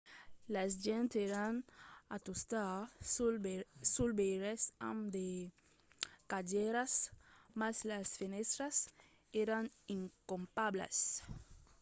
las 0.55 0.71
gents 0.85 1.13
èran 1.27 1.55
a 2.15 2.17
tustar 2.27 2.71
suls 3.93 4.07
veires 4.19 4.61
amb 4.89 5.01
de 5.15 5.27
cadièras 6.31 6.93
mas 7.59 7.77
las 7.91 8.09
fenèstras 8.19 8.75
èran 9.43 9.65
incopablas 9.97 10.97